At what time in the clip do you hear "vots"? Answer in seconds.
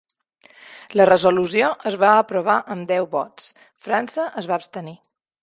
3.13-3.53